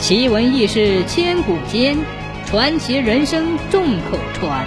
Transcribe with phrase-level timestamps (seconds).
[0.00, 1.98] 奇闻异事千古间，
[2.46, 4.66] 传奇人生众口传。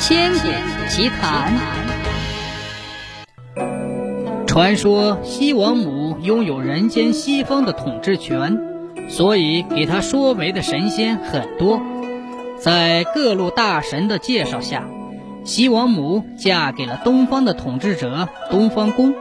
[0.00, 0.48] 千古
[0.90, 1.54] 奇谈。
[4.48, 8.58] 传说西王母拥有人间西方的统治权，
[9.08, 11.80] 所以给她说媒的神仙很多。
[12.58, 14.88] 在各路大神的介绍下，
[15.44, 19.14] 西王母嫁给了东方的统治者东方公。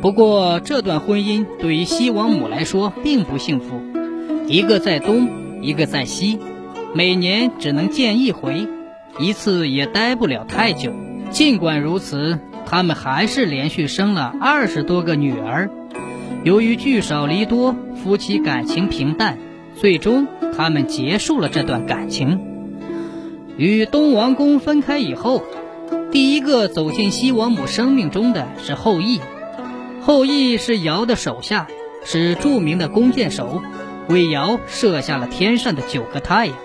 [0.00, 3.82] 不过，这段婚姻对于西王母来说并不幸福。
[4.46, 6.38] 一个在东，一个在西，
[6.94, 8.68] 每年只能见一回，
[9.18, 10.92] 一次也待不了太久。
[11.30, 15.70] 尽管如此，他们还是连续生了二十多个女儿。
[16.44, 19.38] 由于聚少离多，夫妻感情平淡，
[19.76, 22.38] 最终他们结束了这段感情。
[23.56, 25.42] 与东王公分开以后，
[26.12, 29.20] 第一个走进西王母生命中的是后羿。
[30.02, 31.66] 后羿是尧的手下，
[32.04, 33.62] 是著名的弓箭手。
[34.08, 36.56] 为尧射下了天上的九个太阳。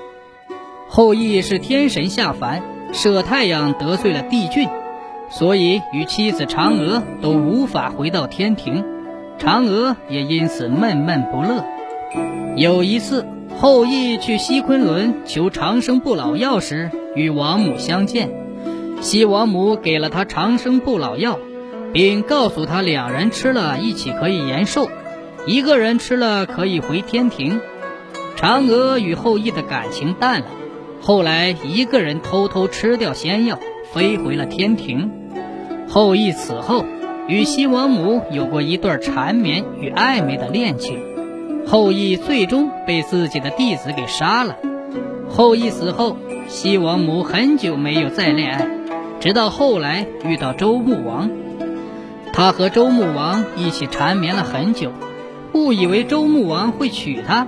[0.88, 4.67] 后羿是天神下凡，射太阳得罪了帝俊，
[5.30, 8.83] 所以与妻子嫦娥都无法回到天庭，
[9.38, 11.64] 嫦娥也因此闷闷不乐。
[12.55, 13.27] 有一次，
[13.59, 18.30] 后羿去西昆仑求长生不老药时，与王母相见，
[18.99, 21.38] 西王母给了他长生不老药，
[21.94, 24.89] 并告诉他两人吃了一起可以延寿。
[25.45, 27.59] 一个人吃了可以回天庭，
[28.38, 30.48] 嫦娥与后羿的感情淡了。
[31.02, 33.58] 后来一个人偷偷吃掉仙药，
[33.92, 35.12] 飞回了天庭。
[35.88, 36.86] 后羿死后，
[37.28, 41.02] 与西王母有过一段缠绵与暧昧的恋情。
[41.66, 44.58] 后羿最终被自己的弟子给杀了。
[45.30, 46.17] 后羿死后，
[46.48, 48.67] 西王母很久没有再恋爱，
[49.20, 51.32] 直到后来遇到周穆王，
[52.34, 54.92] 她和周穆王一起缠绵了很久。
[55.53, 57.47] 误以为周穆王会娶她，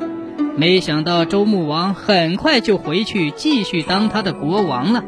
[0.55, 5.03] 没想到周穆王很快就回去继续当他的国王了。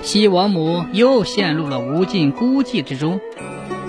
[0.00, 3.20] 西王母又陷入了无尽孤寂之中。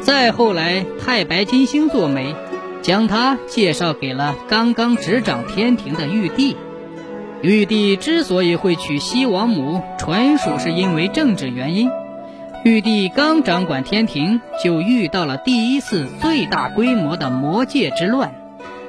[0.02, 2.34] 再后来，太白金星做媒，
[2.81, 6.56] 将她介绍给了刚刚执掌天庭的玉帝。
[7.41, 11.90] 玉帝之所以会娶西王母，纯属是因为政治原因。
[12.66, 18.34] 玉帝刚掌管天庭，就遇到了第一次最大规模的魔界之乱。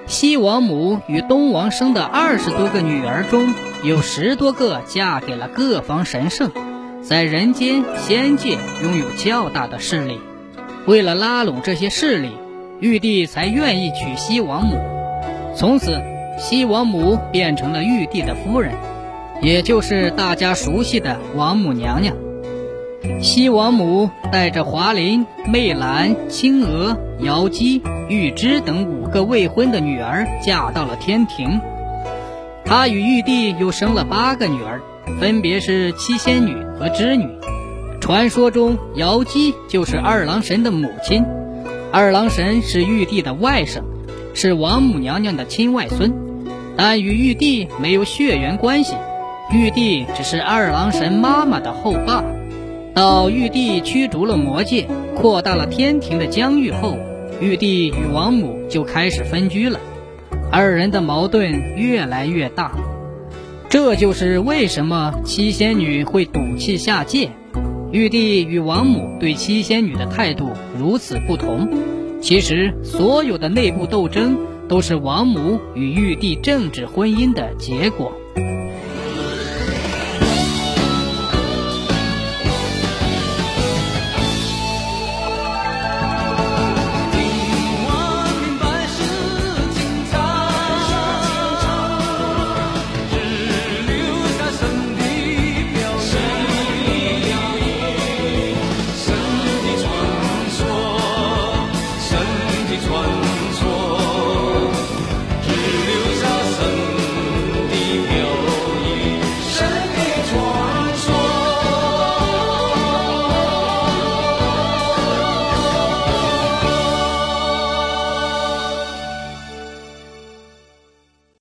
[0.07, 3.55] 西王母与东王生的二十多个女儿中，
[3.85, 6.51] 有十多个嫁给了各方神圣，
[7.01, 10.19] 在人间仙界拥有较大的势力。
[10.87, 12.33] 为了拉拢这些势力，
[12.81, 14.81] 玉帝才愿意娶西王母。
[15.55, 16.03] 从此，
[16.39, 18.73] 西王母变成了玉帝的夫人，
[19.41, 22.17] 也就是大家熟悉的王母娘娘。
[23.23, 31.61] 西王母带着华林、媚兰、青娥、瑶姬、玉芝等五个未婚的女儿嫁到了天庭。
[32.65, 34.81] 她与玉帝又生了八个女儿，
[35.19, 37.27] 分别是七仙女和织女。
[38.01, 41.25] 传说中，瑶姬就是二郎神的母亲，
[41.93, 43.83] 二郎神是玉帝的外甥，
[44.35, 46.13] 是王母娘娘的亲外孙，
[46.77, 48.95] 但与玉帝没有血缘关系，
[49.53, 52.25] 玉帝只是二郎神妈妈的后爸。
[52.95, 54.87] 到玉帝驱逐了魔界，
[55.17, 56.99] 扩大了天庭的疆域后，
[57.41, 59.79] 玉帝与王母就开始分居了，
[60.51, 62.73] 二人的矛盾越来越大。
[63.69, 67.31] 这就是为什么七仙女会赌气下界。
[67.93, 71.69] 玉帝与王母对七仙女的态度如此不同，
[72.21, 74.37] 其实所有的内部斗争
[74.69, 78.13] 都是王母与玉帝政治婚姻的结果。